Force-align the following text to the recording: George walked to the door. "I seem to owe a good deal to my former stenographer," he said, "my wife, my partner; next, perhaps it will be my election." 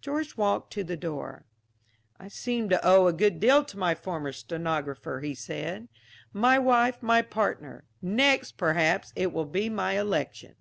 George 0.00 0.36
walked 0.36 0.72
to 0.72 0.82
the 0.82 0.96
door. 0.96 1.44
"I 2.18 2.26
seem 2.26 2.68
to 2.70 2.84
owe 2.84 3.06
a 3.06 3.12
good 3.12 3.38
deal 3.38 3.64
to 3.66 3.78
my 3.78 3.94
former 3.94 4.32
stenographer," 4.32 5.20
he 5.20 5.36
said, 5.36 5.88
"my 6.32 6.58
wife, 6.58 7.00
my 7.00 7.22
partner; 7.22 7.84
next, 8.02 8.56
perhaps 8.56 9.12
it 9.14 9.32
will 9.32 9.46
be 9.46 9.68
my 9.68 9.92
election." 9.96 10.56